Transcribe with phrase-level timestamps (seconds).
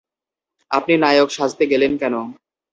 [0.71, 2.15] আপনি নায়ক সাজতে গেলেন কেন?